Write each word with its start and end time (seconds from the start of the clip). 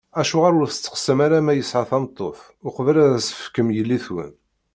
Acuɣer 0.19 0.53
ur 0.59 0.67
testeqsayem 0.69 1.19
ara 1.25 1.45
ma 1.45 1.53
yesɛa 1.55 1.83
tameṭṭut, 1.89 2.39
uqbel 2.67 2.97
ad 3.03 3.11
as-tefkem 3.17 3.67
yellitwen? 3.75 4.31